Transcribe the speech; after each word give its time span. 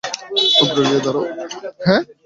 অগ্র 0.61 0.77
গিয়ে 0.87 1.01
দাড়াও। 1.05 1.23